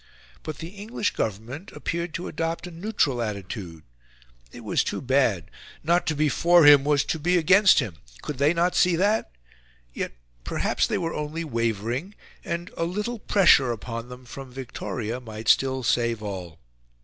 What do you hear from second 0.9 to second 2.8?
Government appeared to adopt a